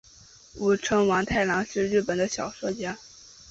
[0.55, 2.97] 舞城王太郎是日本的小说家。